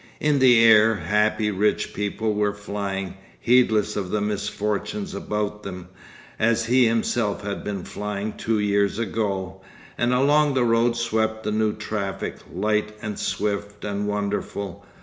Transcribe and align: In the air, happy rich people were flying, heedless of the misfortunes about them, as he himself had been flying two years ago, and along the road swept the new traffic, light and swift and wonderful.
In 0.19 0.39
the 0.39 0.59
air, 0.63 0.95
happy 0.95 1.51
rich 1.51 1.93
people 1.93 2.33
were 2.33 2.55
flying, 2.55 3.17
heedless 3.39 3.95
of 3.95 4.09
the 4.09 4.19
misfortunes 4.19 5.13
about 5.13 5.61
them, 5.61 5.89
as 6.39 6.65
he 6.65 6.87
himself 6.87 7.43
had 7.43 7.63
been 7.63 7.83
flying 7.83 8.33
two 8.33 8.57
years 8.57 8.97
ago, 8.97 9.61
and 9.99 10.11
along 10.11 10.55
the 10.55 10.63
road 10.65 10.95
swept 10.97 11.43
the 11.43 11.51
new 11.51 11.73
traffic, 11.75 12.37
light 12.51 12.97
and 13.03 13.19
swift 13.19 13.85
and 13.85 14.07
wonderful. 14.07 14.83